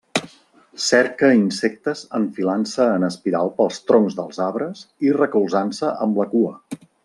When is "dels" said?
4.21-4.43